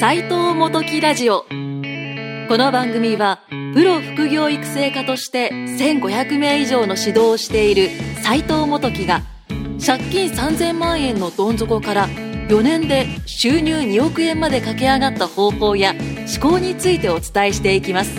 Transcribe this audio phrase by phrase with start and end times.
[0.00, 1.46] 斉藤元木ラジオこ
[2.56, 3.42] の番組は
[3.74, 7.90] プロ副業育成家として1500名以上の指導をしている
[8.22, 9.20] 斉藤元木が
[9.84, 18.16] 借金3000万円のどん底から4年で収入2億円まで駆け上がった方法や思考についてお伝えしていきます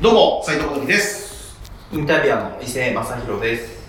[0.00, 1.54] どうも、斉藤元樹です。
[1.92, 3.82] インタビュアーの伊勢正弘です。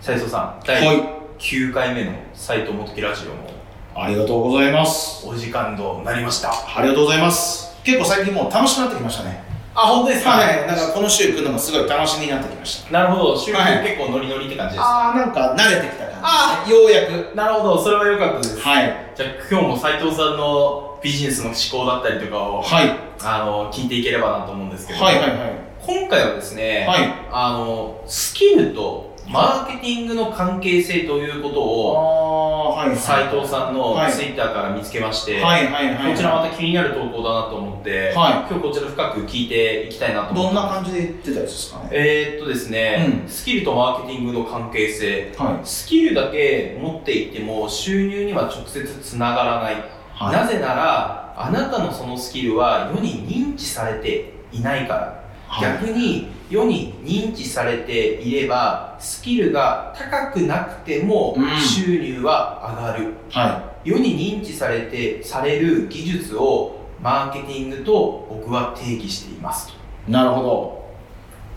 [0.00, 1.21] 斉藤さん、は第い。
[1.42, 3.50] 9回目の斉藤元木ラジオも
[3.96, 5.26] ありがとうございます。
[5.26, 6.52] お時間となりました。
[6.52, 7.74] ありがとうございます。
[7.82, 9.42] 結構最近もう楽しくなってきましたね。
[9.74, 10.68] あ、本当ですはい。
[10.68, 12.92] なんかこの週来るのもすごい楽しみになってきました。
[12.92, 16.78] なるほど、収録はい結構ノリノリって感じですか、あー、なんか慣れてきた感じですね。
[16.78, 17.34] ようやく。
[17.34, 18.60] なるほど、それは良かったです。
[18.60, 18.94] はい。
[19.16, 22.96] じゃあ今日も斉藤さんのビジネスの思考だったりとかを、はい。
[23.20, 25.38] あの、聞いていければなと思うんですけど、はいはいはい。
[25.84, 27.12] 今回はですね、はい。
[27.32, 32.96] あの、スキルとマーケティングの関係性ということを、はい。
[32.96, 36.12] 斉藤さんのはいツイッターから見つけまして、はいはいはい。
[36.12, 41.88] こちらまた気になる投稿だなと思って、は今日こちら深く聞いていきたいなと思ってどんな感じで言ってたやつですかね？
[41.92, 49.76] えー、っとですね、うんスキルとマーケティングの関係性はスキルだけ持っていても収入には直接つながらない、い。
[50.14, 50.32] はい。
[50.32, 55.72] なぜならあなたのそのスキルは世に認知されていないから、はい。
[55.80, 69.74] 逆に世に認知されていればスキルが高くなくてもうん収入は上がる、は世に認知されてされる技術をマーケティングと僕は定義していますと
[70.08, 70.12] い。
[70.12, 70.82] なるほど。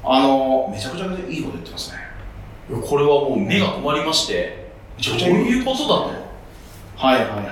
[0.04, 1.98] あの、めちゃくちゃいいこと言ってますね。
[2.88, 4.72] これはもう目が止まりまして
[5.04, 5.94] どうめちゃくちゃいいいうことだと？
[6.96, 7.46] はいはいはいはい。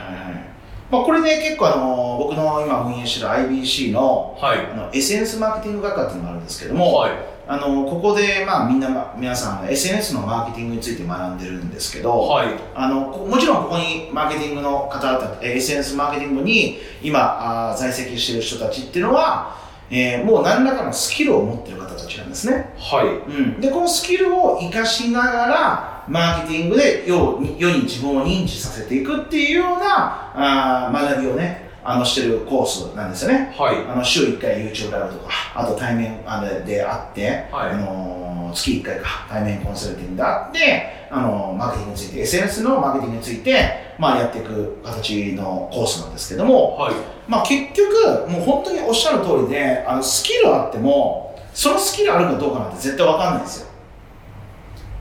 [0.89, 12.47] まあこれね、結構あの、僕の今運営してる IBC のはいあの SNS マーケティング学科っていうのがあるんですけども、はいあの、ここでまあみんな、ま皆さん SNS のマーケティングについて学んでるんですけど、はい。
[12.73, 19.57] あのこもちろんここにマーケティングの方々、えー SNS マーケティングに今あー在籍している人たちっていうのは、
[19.91, 22.73] えーもう何らかのスキルを持っている方たちなんですね。
[22.77, 23.07] はい。
[23.31, 33.53] うん、でこのスキルを活かしながらマーケティングで世に自分を認知させていくっていうようなあー学びをねあのしてるコースなんですよね。
[33.57, 33.75] はい。
[33.87, 37.71] あの週1回 YouTube ライブとかあと対面あれで会って、はい。
[37.71, 38.23] あのー
[38.53, 46.93] 月1回か対面コンサルティングで会って、あのーマーケティングについて SNS のマーケティングについて、まあ、やっていく形のコースなんですけども、はい。
[47.27, 53.67] まあ、結局、もう本当におっしゃる通りで、あのスキルあっても、そのスキルあるかどうかなんて絶対わかんないんですよ。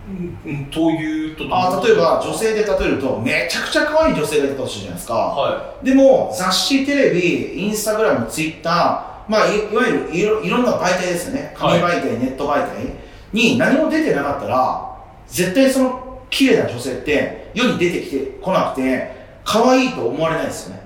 [0.08, 5.14] うんというとあ例えば、女性で例えると、めちゃくちゃ可愛い女性がいたとするじゃないですか。
[5.14, 11.54] はでも、雑誌、テレビ、インスタグラム、ツイッター、まあ、いいわゆるいろいろんな媒体ですよね。
[11.56, 12.84] 紙媒体、ネット媒体
[13.32, 14.96] に何も出てなかったら、
[15.28, 20.80] 絶対その綺麗な女性って世に出てきてこなくて、可愛いと思われないですよね。
[20.80, 20.82] い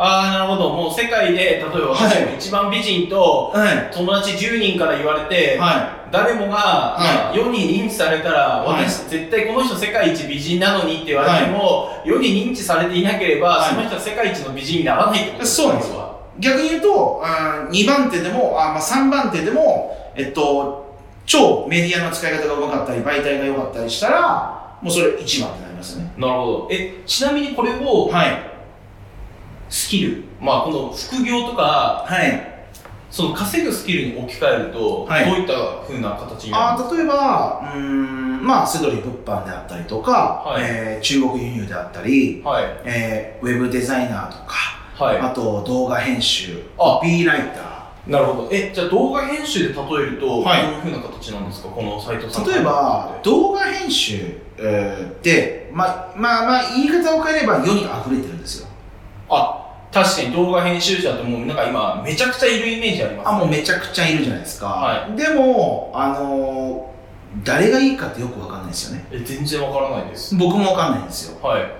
[0.00, 3.90] ああなるほどもう世界で例えば私はいも一番美人とはい。
[3.92, 7.36] 友達10人から言われて、は誰もが、はい。
[7.36, 8.84] 世に認知されたら、はい。
[8.84, 13.70] 私絶対この人世界一美人なのにって言われても、世に認知されていなければ、はい。
[13.70, 16.20] その人は世界一の美人にならないってことですそうなんですよ。
[16.38, 20.96] 逆に言うと、あ2番手でも、あまあ、3番手でも、えっと、
[21.26, 26.12] 超メディアの使い方がうまかったり、媒体が良かったりしたら、もうそれ1番ってなりますよね。
[26.16, 26.68] なるほど。
[26.70, 28.48] えちなみにこれをはい。
[29.68, 32.57] スキルまあこの副業とかはい。
[33.10, 35.24] その稼ぐスキルに置き換えると、はい。
[35.24, 35.54] どういった
[35.86, 40.62] 風な形になるあ例えば、うーん、まあ、セドリ物販であったりとか、はい。
[40.64, 42.64] えー中国輸入であったり、かはい。
[42.84, 44.54] えーウェブデザイナーとか、
[45.04, 45.18] はい。
[45.18, 46.98] あと動画編集、あ。
[46.98, 48.48] コピーライタなるほど。
[48.50, 50.62] えじゃあ動画編集で例えると、はい。
[50.62, 51.68] どういう風な形なんですか？
[51.68, 52.44] この斎藤さん。
[52.44, 52.50] ー。
[52.54, 58.68] 例えば、動画編集、えーって、まあ、まあまあ、言い方を変えれば世に溢れてるんですよ。
[59.30, 64.66] あ確かに動画編集者ってもうなんか今めちゃくちゃいるイメージありますあ、もうめちゃくちゃいるじゃないですか。
[64.66, 66.98] はでも、あのー
[67.44, 69.06] 誰がいいかってよくわかんないですよね。
[69.12, 71.46] え全然わからないです僕もわかんないんですよ。
[71.46, 71.70] はい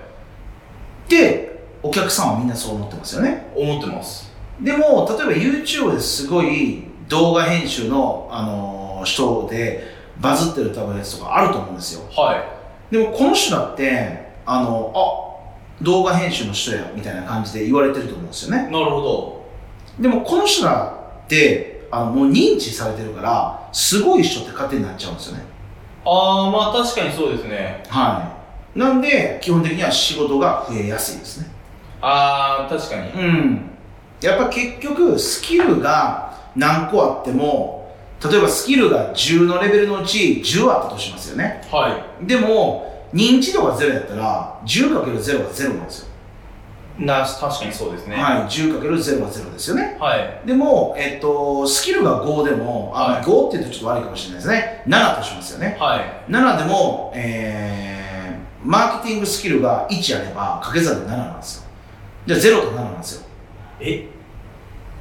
[1.09, 3.51] で、お客さんはみんなそう思ってますよね。
[3.55, 9.81] 思ってますでも、例えば YouTube ですごい動画編集の、あのー人で
[10.19, 12.01] バズってる多分やつとかあると思うんですよ。
[12.11, 12.43] は
[12.91, 15.28] でも、この人だって、あの、あ、
[15.81, 18.67] 動画編集の人や、みたいな感じで言われてると思うんですよね。
[18.69, 19.45] いなるほど
[19.99, 25.43] でも、この人らって、あの、もう認知されてるから、すごい人って勝手になっちゃうんですよね。
[26.05, 28.33] ああまあ確かにそうですねは
[28.75, 28.79] い。
[28.79, 31.47] なんで、基本的には仕事が増えやすいですね。
[32.01, 33.61] ああ確かにうん。
[34.21, 37.93] やっぱ結局、スキルが何個あっても、
[38.23, 41.61] 例えばスキルが10のレベルのうち10あったとしますよね。
[41.71, 46.07] はでも、認知度がゼロやったら 10×0 が0なんですよ、
[46.99, 48.15] な、確かにそうですね。
[48.15, 49.97] はい 10×0 は0ですよね。
[49.99, 50.41] はい。
[50.45, 53.23] でも、えっと、スキルが5でも、あはい。
[53.23, 54.83] 5って言うとちょっと悪いかもしれないですね。
[54.87, 55.77] 7としますよね。
[55.79, 56.31] はい。
[56.31, 61.69] 7でも、えー、マーケティングスキルが1あれば掛け算で7なんですよ。
[62.27, 63.27] じゃあ0と7なんですよ。
[63.79, 64.07] え？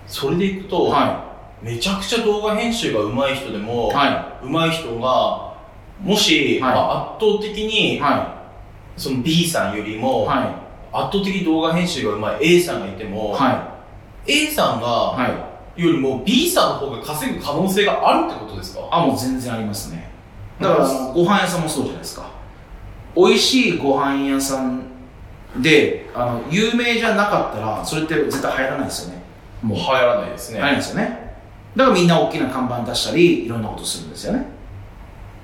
[0.07, 1.27] それでいくと、は
[1.61, 3.95] めちゃくちゃ動画編集が上手い人でも、い。
[3.95, 5.48] は上手い人が、
[6.01, 6.75] もし、はい。
[6.75, 8.45] まあ圧倒的いに、は
[8.97, 10.47] その B さんよりいも、はい。
[10.93, 13.79] 圧倒的に動画編集が上手い A さんがいても、は
[14.27, 15.81] A さんいが、はい。
[15.81, 18.89] よりも B さんの方が稼ぐ可能性があるってことですか？
[18.91, 20.11] あもう全然ありますね。
[20.61, 22.31] だからあのご飯屋さんもそうじゃないですか。
[23.15, 24.83] 美味しいご飯屋さん
[25.59, 29.23] であの有名じゃなかったらそれって絶対入らないですよね。
[29.63, 29.79] もう。
[29.79, 30.59] 流行らないですね。
[30.59, 31.37] 入らないですよね。
[31.77, 34.47] だからみんな大きな看板出したりいろんなことするんですよね。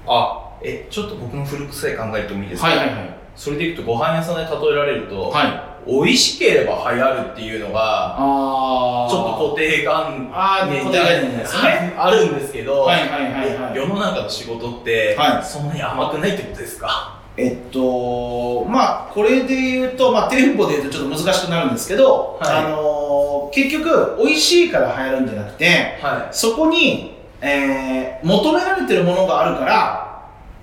[0.08, 2.68] あ、え、ちょっと僕の古臭い考えてもいいですか？
[2.68, 2.96] はいはいはい。
[3.36, 5.74] それでいくとご飯屋さんで例えられると、はい。
[5.86, 11.94] 美味しければ流行るっていうのが、あちょっと固定観念あー固定概念ですね。
[11.98, 13.76] あるんですけど、はいはいはいはい。
[13.76, 15.44] 世の中の仕事って、はい。
[15.44, 17.20] そんなに甘くないってことですか？
[17.36, 22.64] えっとまあこれで言うと、まあ、店舗で言うとちょっと難しくなるんですけど、はい。
[22.64, 30.13] あのー結局美味しいから流行るんじゃなくてはそこに、えー求められてるものがあるから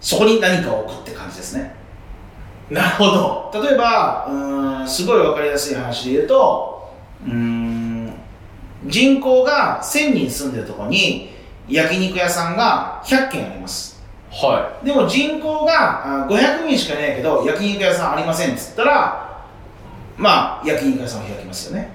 [0.02, 1.74] そこに何かを置くって感じですね
[2.70, 2.74] い。
[2.74, 3.52] なるほど。
[3.64, 6.94] 例えばうーんすごい分かりやすい話で言うと
[7.26, 8.14] うーん
[8.86, 11.30] 人口が1000人住んでるところに
[11.70, 14.02] 焼肉屋さんが100軒あります
[14.32, 19.46] はでも人口があ500人しかいないけど焼肉屋さんありませんっつったら
[20.18, 21.94] まあ焼肉屋さんを開きますよね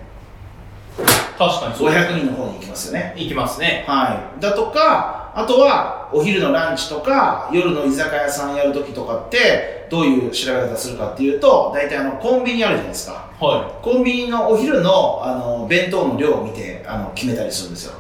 [0.99, 1.03] い。
[1.39, 1.91] 確かにそう。
[1.91, 3.85] 500人の方に行きますよねいきますね。
[3.89, 13.31] はいだとかあとはお昼のランチとか夜の居酒屋さんやるときとかってどういう調べ方するかっていうと大体あのコンビニあるじゃないですか。
[13.39, 17.93] はコンビニのお昼のあの弁当の量を見てあの決めたりするんですよ。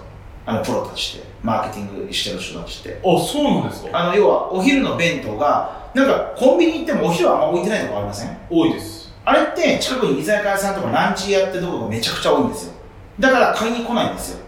[0.46, 1.26] あのプロたちって。
[1.42, 2.88] マーケティングしてる人たちって。
[2.88, 2.92] い。
[2.92, 3.90] あ、そうなんですか。
[3.92, 8.34] あの要はお昼の弁当がなんかコンビニ行ってもお昼はあんま置いてないとこありません？
[8.48, 9.12] 多いです。
[9.26, 12.72] あれって近くに居酒屋さんとかランチやってるとこがめちゃくちゃ多いんですよ。
[13.20, 14.38] だから買いに来ないんですよ。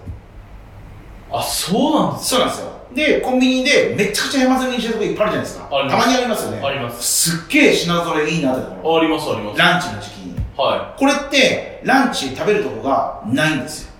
[1.31, 7.31] あ、そうなんですそうなんですよでコンビニでめちゃくちゃ山積みにしてるとこいっぱいあるじゃないですかたまにありますよねあります。
[7.31, 9.59] すっげえ品揃えいいなってところあります、あります。
[9.59, 13.93] ランチの時期にはこれってランチ食べるとこがないんですよ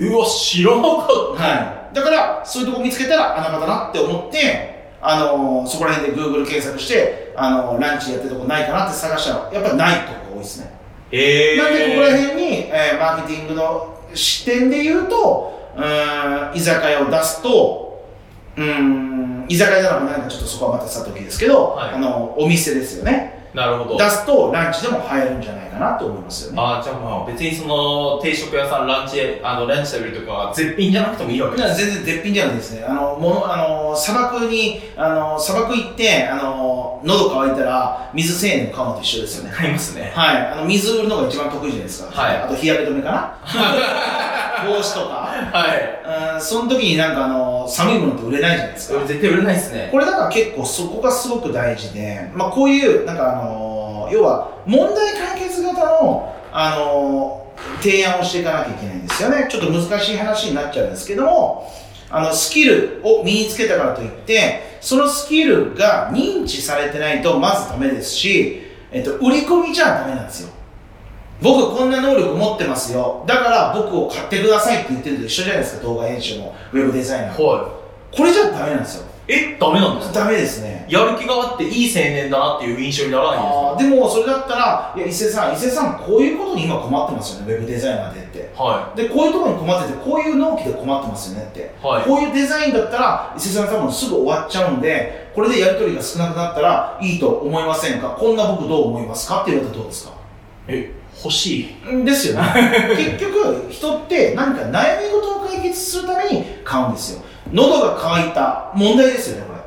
[0.00, 0.08] い。
[0.08, 1.94] うわ、知らなかっはい。
[1.94, 10.72] だから、そういうとこ見つけたら穴場だなって思って、あのーそこら辺で Google 検索して、あのーランチやってるとこないかなって探したら、やっぱないとこが多いですね。
[11.12, 11.56] え。
[11.58, 18.04] なんで、ここら辺に、えーマーケティングの視点で言うと、うーん、居酒屋を出すと、
[18.56, 23.41] うーん、居酒屋なのか何かちょっとそこはまたさときですけど、はいあの、お店ですよね。
[23.54, 23.98] なるほど。
[23.98, 26.58] 出すとランチでも入るんじゃないかなと思いますよね。
[26.60, 32.84] あじゃあまあ別にその定食屋さんランチあのランチ食べるとかは絶品じゃなくてもいいわけだです全然絶品じゃないですね。
[32.84, 39.54] あの、もの、あの、砂漠に、あの、砂漠行って、あの、喉乾いたら、水1000円で買うのと一緒ですよね。
[39.58, 40.36] ありますねはい。
[40.52, 42.22] あの、水売るのが一番得意じゃないですか。
[42.22, 43.34] はいあと、日焼け止めかな
[44.66, 45.28] 帽子とか。
[45.52, 49.00] はいうん、その時になんかあの、寒いものって売れないじゃないですか。
[49.04, 59.48] 絶対売れないですねこれだから結構そこがすごく大事で、まあこういう、なんかあの、要は、問題解決型の、あの、提案をしていかなきゃいけないんですよね。
[59.50, 61.70] ちょっと難しい話になっちゃうんですけども、
[62.10, 70.50] あの、スキルを身につけたからといって、そのスキルが認知されてないとまずダメですし、えっと、売り込みじゃダメなんですよ。
[71.42, 73.24] 僕こんな能力持ってますよ。
[73.26, 77.48] だから僕を買ってくださいって言ってるのと一緒じゃないですか、動画編集も、ウェブデザイナーも。
[77.48, 77.68] は
[78.14, 79.06] これじゃダメなんですよ。
[79.28, 79.56] いえ？
[79.58, 80.20] ダメなんですか？
[80.20, 80.84] ダメですね。
[80.88, 88.52] やる気があっていい青年だなっていう印象にならないんですあーでもそれだったら、いや、伊勢さん、伊勢さん、こういうことに今困ってますよね、ウェブデザイナーでって。
[88.54, 91.60] かはで、こういうところに困ってて、こういう納期で困ってますよねって。
[91.60, 98.08] いはいこういうデザインだったら、伊勢さん多分すぐ終わっちゃうんで、これでやり取りが少なくなったらいいと思いませんか？
[98.18, 99.42] こんな僕どう思いますか？
[99.42, 100.12] って言われたらどうですか？
[100.68, 100.92] え？
[101.24, 102.94] 欲しいんですよね。
[102.96, 107.22] 結局、人って何か悩み事を解決するために買うんですよ。
[107.52, 109.62] 喉が渇いた問題ですよね、これ。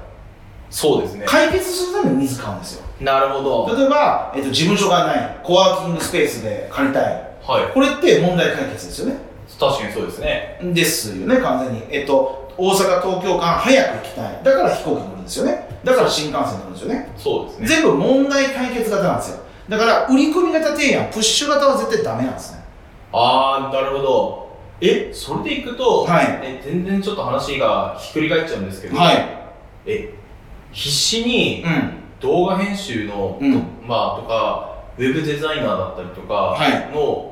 [0.70, 2.86] そうですね解決するために水買うんですよ。
[3.00, 7.04] なるほど例えば、えっと、事務所がない、コワーキングスペースで借りたい。
[7.04, 9.18] はいこれって問題解決ですよね。
[9.60, 11.84] 確かにそうですねですよね、完全に。
[11.90, 14.40] えっと、大阪、東京間早く行きたい。
[14.44, 15.70] だから飛行機乗るんですよね。
[15.84, 17.12] だから新幹線乗るんですよね。
[17.18, 19.45] そうですね全部問題解決型なんですよ。
[19.70, 22.64] だから、売り込み型提案、プッシュ型は絶対ダメなんですね。
[23.12, 24.46] ああなるほど
[24.82, 29.26] えそれでいくと、はいえ全然ちょっと話がひっくり返っちゃうんですけど、はい。
[29.86, 30.14] え
[30.74, 31.94] 必死にうん。
[32.20, 33.54] 動画編集の、うん
[33.88, 37.32] まあとかウェブデザイナーだったりとかはいの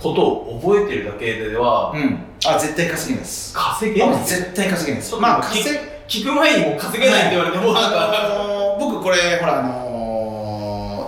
[0.00, 2.18] ことを覚えてるだけではうん。
[2.44, 3.54] あ、絶対稼げないです。
[3.56, 5.14] 稼げないあ絶対稼げないです。
[5.16, 9.81] まあ、聞稼聞く前にもう稼げないって言われてもうなんか、あのー僕これ、ほら、あの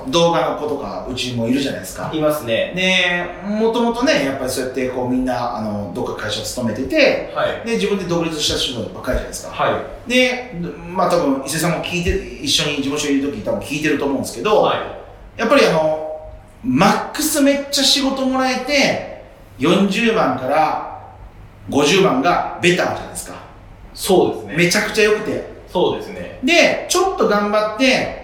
[0.07, 2.11] ー動画の子とか、うちにもいるじゃないですか。
[2.13, 9.53] いますねで、もともとね、やっぱりそうやって、こう、みんな、あの、どっか会社勤めてて、はいで、自分で独立した人ばっかりじゃないですか。
[9.53, 9.71] は
[10.07, 10.55] いで、
[10.95, 12.11] まあ多分伊勢さんも聞いて、
[12.43, 14.79] 一緒に事務所にいる時多分聞いてると思うんですけど、はい
[15.37, 16.31] やっぱりあの、
[16.63, 19.25] マックスめっちゃ仕事もらえて、
[19.59, 21.15] 40万から
[21.71, 23.35] 50万がベターじゃないですか。
[23.95, 25.55] そうですねめちゃくちゃ良くて。
[25.69, 28.24] そうですねで、ちょっと頑張って、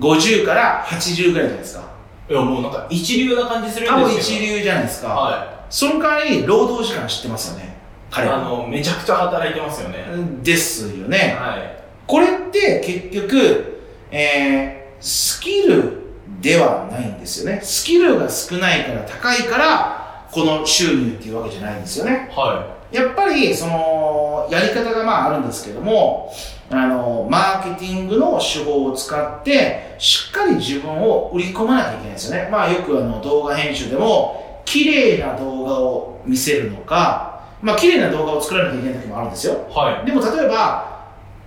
[0.00, 1.90] 50から80ぐらいじゃないですか。
[2.28, 5.08] いやもうなんか一流な感じするん多分ですけど一流じゃないですか。
[5.08, 7.76] はその代わり、労働時間知ってますよね。
[8.10, 8.36] い彼は。
[8.38, 10.04] あのめちゃくちゃ働いてますよね
[10.42, 11.36] ですよね。
[11.38, 15.98] はいこれって結局、えー、スキル
[16.40, 17.60] ではないんですよね。
[17.62, 22.28] スキルが少ないから高いから、この収入っていうわけじゃないんですよね。
[22.34, 26.32] はやっぱり、その、やり方がまああるんですけども、
[26.70, 32.48] あの、マーケティングの手法を使って、しっかり自分を売り込まなきゃいけないんですよね。
[32.50, 39.54] まあよくあの動画編集でも、綺麗な動画を見せるのか、まあ綺麗な動画を作らなきゃいけない時もあるんですよ。
[39.68, 40.90] いはでも例えば、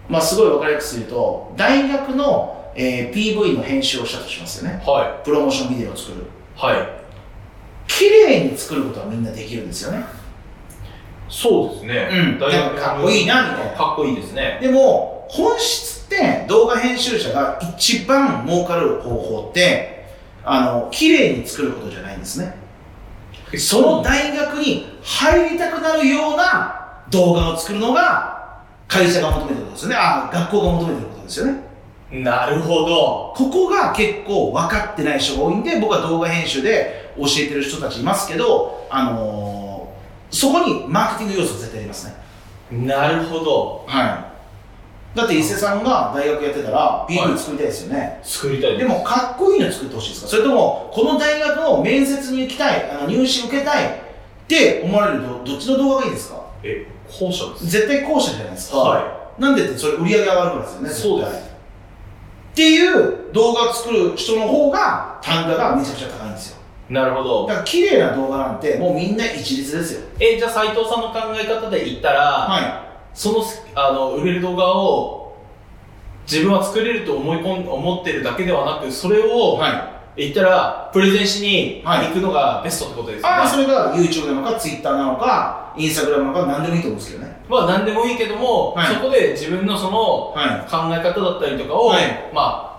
[0.10, 4.84] まあ、すごい分かりやすく言うと、大学の、えー PV の編集をしたとしますよね。
[4.86, 6.18] いはプロモーションビデオを作る。
[6.18, 7.04] いはい
[7.88, 10.04] 綺麗に作ることはみんなできるんですよね。
[11.34, 12.10] そうですね。
[12.12, 12.40] うん。
[12.40, 13.76] 大学のかっこいいなみたいな。
[13.76, 14.60] かっこいいですね。
[14.62, 20.06] でも、本質って動画編集者が一番儲かる方法って、
[20.46, 22.56] あの、綺麗に作ることじゃないんですね。
[23.58, 29.96] その大学に入りたくなるような動画を作るのが会社が求めてることですよね。
[29.98, 31.60] あ、学校が求めてることですよね。
[32.12, 33.34] なるほど。
[33.36, 39.53] ここが結構分かってない人が多いんで、僕は動画編集で教えてる人たちいますけど、あのー
[40.34, 42.16] そこにマーケティング要素絶対ありますね。
[42.72, 44.30] なるほどは
[45.14, 45.18] い。
[45.18, 48.20] だって伊勢さんが大学やってたら PV 作りたいですよね。
[48.24, 50.28] 作りたいでもかっこいいの作ってほしいですか？
[50.30, 53.92] それとも、この大学の面接に行きたい、あの入試受けたいっ
[54.48, 56.44] て思われると、どっちの動画がいいですか？
[56.64, 58.78] え後者です絶対後者じゃないですか。
[58.78, 60.90] はなんでってそれ売り上げ上がるからですよね。
[60.90, 61.54] そうです
[62.54, 66.58] っていう動画を作る人の方が単価がめちゃくちゃ高いんですよ。
[66.90, 70.02] いなるほどだから綺麗な動画なんてもうみんな一律ですよ。
[70.20, 73.44] えじゃあ斉藤さんの考え方で言ったら、はその
[73.76, 75.38] あの売れる動画を
[76.30, 79.24] 自分は作れると思い込ん思ってるだけではなくそれい。
[79.24, 79.94] をはい。
[80.16, 87.42] 言ったらプレゼンしにはい行くのがベストってことですよね、ああ、それが YouTube なのか Twitter なのか Instagram なのか何でもいいと思うんですけどね。
[87.50, 92.74] まあ何でもいいけども、はいそこで自分のそのは考え方だったりとかを、はいまあ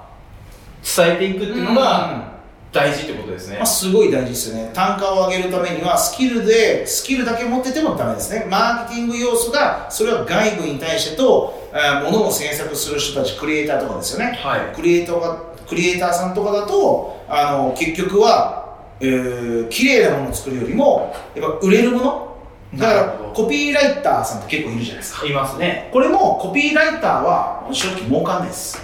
[0.84, 2.33] 伝えていくっていうのが
[2.74, 4.70] 大事ってことですねまあ、すごい大事ですよね。
[4.74, 8.46] 単価を上げるためには、スキルで、スキルだけ持っててもダメですね。
[8.50, 14.38] マーケティング要素が、それは外部に対してと、あー物を制作する人たち、クリエイターとかですよね。
[14.42, 15.36] はいクリエイターが、
[15.68, 22.36] クリエイターさんとかだと、あの、結局は、えー、綺麗なものを作るよりも、やっぱ売れるもの
[22.74, 23.04] だから
[23.34, 25.26] コピーライターさんって結構いるじゃないですか。
[25.26, 28.82] いますねこれも、コピーライターは、正直儲かんないです。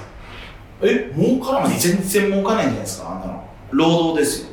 [0.83, 1.79] え儲からない？
[1.79, 3.50] 全然儲かんないんじゃないですか、あんなの。
[3.71, 4.51] 労働ですよ。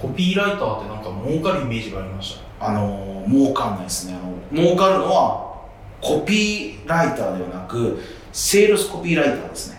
[0.00, 4.14] コピーライターってなんか儲かるイメージがありましたあのー、儲かんないですね。
[4.14, 5.66] あの儲かるのは、
[6.00, 7.98] コピーライターではなく、
[8.32, 9.78] セールスコピーライターですね。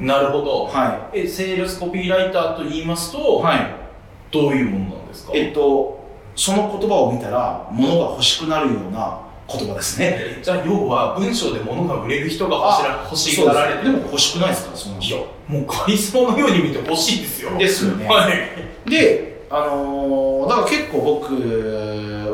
[0.00, 3.42] なるほどはえセールスコピーライターと言いますと、い。
[3.42, 3.74] はい。
[4.30, 5.32] どういうものなんですか？
[5.34, 6.00] えっと、
[6.34, 10.16] その言葉を見たら、物が欲しくなるような言葉ですね。
[10.18, 15.26] えじゃあ要は文章で物が売れる人が欲しがられてでも欲しくないですか、そのいや人。
[15.48, 21.34] もうカリスマのように見て欲しいですよですよねはいで、あのーだから結構僕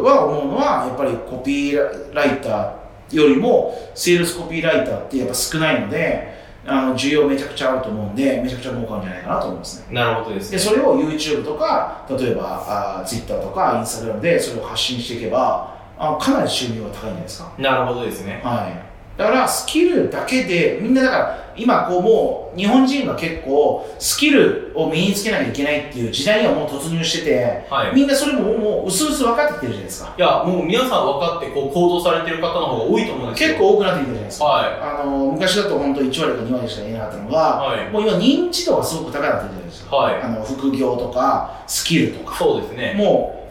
[0.05, 6.35] は思うのは、やっぱりコピーライターよりも、セールスコピーライターってやっぱ少ないので、
[6.67, 9.87] あの需要めちゃくちゃあると思うんで、めちゃくちゃ儲かるんじゃないかなと思いますね。
[9.95, 12.65] なるほどですで、ねそれを YouTube とか、例えば
[13.01, 15.74] あ Twitter とか Instagram でそれを発信していけば、
[16.13, 17.53] あかなり収入が高いんじゃないですか。
[17.59, 18.95] なるほどですねはい。
[19.17, 30.15] だからスキルだけで、みんなだから今こうもう日本人が結構スキルを身につけなきゃいけないっていう時代にはもう突入してて、はいみんなそれももう薄々分かってきてるじゃないですか。
[30.19, 34.45] いやもう皆さん分かってこう行動されてる方の方が多いと思うんですよ結構多くなってきてるじゃないですか。
[34.47, 39.97] はあの昔だと本当1割か2割しか言えなかったのが、はいもう今認知度がすごく高くなってるじゃないですか。
[39.97, 42.37] はいあの副業とかスキルとか。
[42.37, 43.47] そうですねも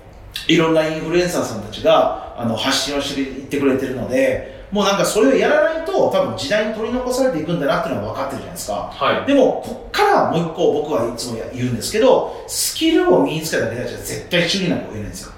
[0.49, 9.25] ういろんなインフルエンサーさんたちがあの発信をしていってくれてるので、もうなんかそれをやらないと多分時代に取り残されていくんだなっていうのは分かってるじゃないですかはい。
[9.27, 15.31] でもこっからもう一個僕はいつも言うんですけどスキルを身につけただけでは絶対収入なんか増えないんですよ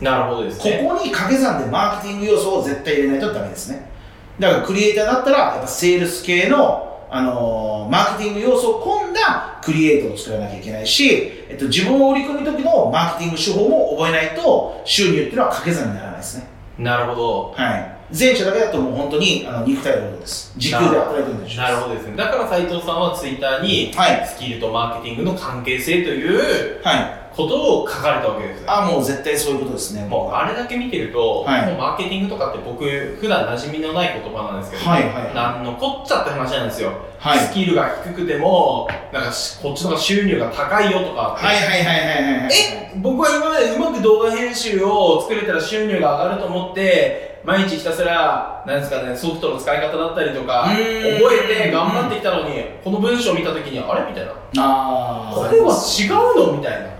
[0.00, 0.86] なるほどですこね。
[0.88, 3.90] こに掛け算でマーケティング要素を絶対入れないとダメですね
[4.38, 16.46] だからクリエイターだったらやっぱセールス系の、あのーマーケティング要素を込んだクリエイトを作らなきゃいけないし、えっと、自分を売り込む時のマーケティング手法も覚えないと収入っていうのは掛け算にならないですね。
[16.78, 17.54] なるほど。
[17.56, 17.96] はい。
[18.16, 20.54] 前者だけだともう本当にあの肉体労働です。
[20.56, 22.16] 時給で働いてるんでしょなるほどですね。
[22.16, 24.26] だから斉藤さんはツイッターに、はい。
[24.28, 28.72] スキルとマーケティングの関係性というはいことを書かれたわけですよ。
[28.72, 30.06] あもう絶対そういうことですね。
[30.08, 31.66] もうあれだけ見てると、はい。
[31.66, 32.84] もうマーケティングとかって僕
[33.20, 37.38] 普段馴染みのない言葉なんですけど、はいはいなんのこっちゃって話なんですよ、はい。
[37.38, 42.50] スキルが低くてもなんかしこっちの方が収入が高いよとかって、はいはいはいはいはいはい。
[42.52, 50.80] え僕は今までうまく動画編集を作れたら収入が上がると思って毎日ひたすらなんですかねソフトの使い方だったりとかう覚
[51.44, 54.08] えて頑張ってきたのにこの文章を見た時にあれ？
[54.08, 54.32] みたいな。
[54.58, 55.36] あー。
[55.36, 56.56] これは違うの？
[56.56, 56.95] みたいな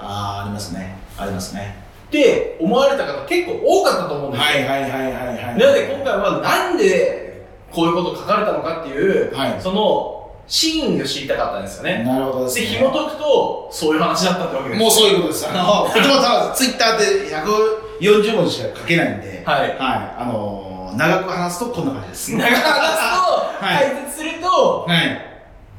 [0.57, 1.77] ますねありますね
[2.11, 10.13] て思われた方結構多かったと思うんですよ、はいはいはいはいはいなので今回はなんでこういうこと書かれたのかっていう、はいその
[10.49, 12.05] 真意を知りたかったんですよね。
[12.05, 14.81] なるほどですで、ね紐解くと、そういう話だったってわけです。
[14.81, 15.49] もうそういうことです。
[15.49, 17.29] あの、言葉さ、ツイッターで
[18.01, 19.61] 140文字しか書けないんで、はい。
[19.61, 19.77] はい。
[19.77, 22.37] あの、長く話すとこんな感じです。
[22.37, 25.21] 長く話すと、はい解説すると、はい。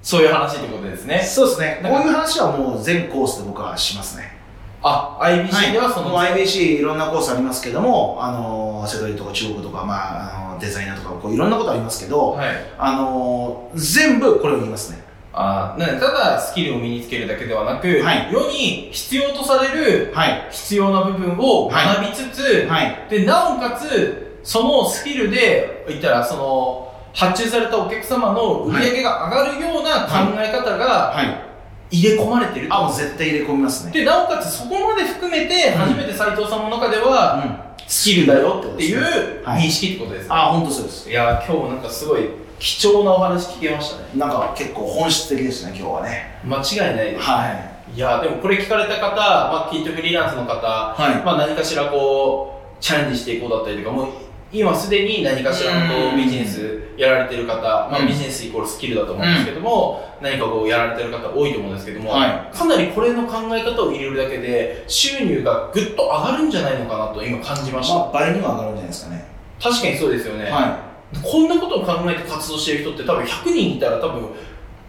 [0.01, 1.23] そういう話ってことですね。
[1.23, 1.79] そうですね。
[1.83, 4.36] こういう話はもう全コースで僕はしますね。
[4.81, 12.47] あ、IBC ではその、もう IBC いろんなコースありますけども、あの、世界とか中国とか、まあ、あのデザイナーとか、こういろんなことありますけど、はい。
[12.77, 15.07] あの、全部これを言いますね。
[15.39, 20.47] あただスキルを身につけるだけではなく、はい世に必要とされるはい。
[20.51, 23.07] 必要な部分を学びつつ、はい。
[23.09, 31.47] で、なおかつ、そのスキルで、言ったら、その、発注されたお客様の売り上げが上がるような考え方がはい。
[31.89, 32.75] 入れ込まれてると。
[32.75, 33.91] あ、もう絶対入れ込みますね。
[33.91, 37.67] で、なおかつそこまで含めて、初めて斉藤さんの中では、うん。
[37.87, 40.29] スキルだよっていうはい認識ってことですね。
[40.29, 41.09] あ、本当そうです。
[41.09, 44.09] いや、今日もなんかすごい貴重なお話聞けましたね。
[44.15, 46.39] なんか結構本質的ですね、今日はね。
[46.43, 47.23] 間違いないです。
[47.23, 47.95] はい。
[47.95, 51.25] いや、でもこれ聞かれた方、まあ、きっとフリーランスの方、はい。
[51.25, 54.07] まあ、何かしらこう、チャレンジしていこうだったりとか、もう
[54.51, 67.95] 今すでに何かしらのビジネスやられてる方、まあ、うんビジネスイコールスキルだと思うんですけども、何かこうやられてる方多いと思うんですけども、はいかなりこれの考え方を入れるだけで、収入がぐっと上がるんじゃないのかなと今感じました。
[67.95, 69.25] まあ、倍には上がるんじゃないですかね。
[69.61, 70.49] 確かにそうですよね。
[70.49, 70.79] は
[71.23, 74.31] こんなことを考えて活動してる人って多分100人いたら多分1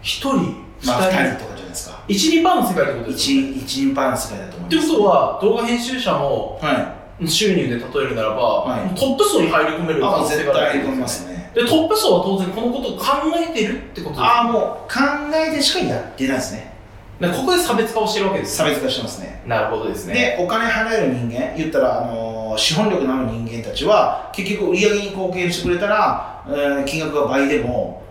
[0.02, 0.86] 人、い。
[0.86, 2.04] まあ、2 2人、人とかじゃないですか。
[2.08, 3.48] 1、2%の世界ってことですよね。
[3.50, 4.90] 一一人パーの世界だと思っています。
[4.90, 10.54] ことは、動画編集者もは収入で例えるならば、はいトップ層に入り込める可能性絶が
[10.94, 11.50] ますね。
[11.54, 13.04] で、トップ層は当然このことを考
[13.36, 15.00] えてるってことですああ、もう考
[15.34, 16.72] えてしかやってないですね。
[17.20, 19.42] でここで差別化をしてるわけです差別化してますね。
[19.44, 20.14] なるほどですね。
[20.14, 28.02] で、お金払える人間、言ったら、あのー資本力のある人間たちは、結局売り上げに貢献してくれたら、えー金額が倍でも、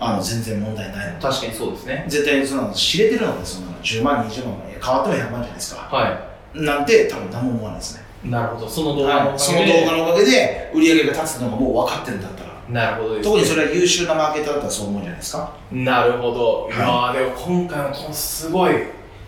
[0.00, 1.20] あの、全然問題ないの。
[1.20, 2.04] 確かにそうですね。
[2.08, 5.80] 絶対そんなの知れてるので、そんなの10万、20万、変わっても100万じゃないですか。
[5.90, 6.08] は
[6.54, 8.04] なんて、多分何も思わないですね。
[8.24, 8.28] い。
[8.28, 8.68] なるほど。
[8.68, 12.48] その動画のおはい、そのかげで、動画のおかげで売り上げが立つのがもう分かってるんだったら。
[12.68, 13.32] なるほどです、ね。
[13.32, 15.52] 特にそれは優秀なマーケターだったらそう思うんじゃないですか？
[15.72, 16.68] なるほど。
[16.70, 18.74] いやーでも今回はすごい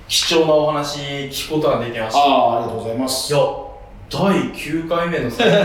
[0.09, 0.98] 貴重なお話
[1.31, 2.18] 聞くことができました。
[2.20, 3.33] ああ、ありがとうございます。
[3.33, 3.42] いや、
[4.12, 4.20] 第
[4.53, 5.57] 9回目のさラジ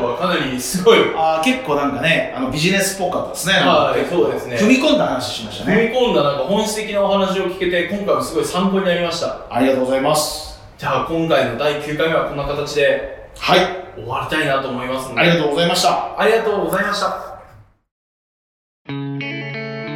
[0.00, 3.54] オはかなりすごいああ、結構なんかね、あのビジネスっぽかったですね。
[3.54, 5.98] はいそうですね踏み込んだ話しました踏みね。
[5.98, 10.51] 込んだなんか本質的なお話を聞けて今回もすごい参考になりましたありがとうございます。
[10.82, 13.60] じゃあ今回の第9回目はこんな形ではい、
[13.94, 16.20] 終わりたいなと思いますのでありがとうございました。
[16.20, 17.40] ありがとうございました。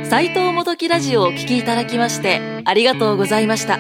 [0.08, 3.78] 斉藤元木ラジオをお聞きいただきましてありがとうございました。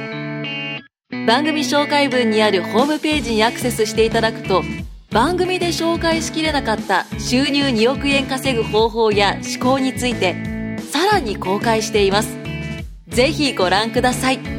[1.28, 4.64] 番組紹介文にあるホームページにアクセスしていただくと
[5.12, 10.34] 番組で紹介しきれなかった収入2億円稼ぐ方法や思考について
[10.90, 12.36] さらに公開しています。
[13.06, 14.55] ぜひご覧ください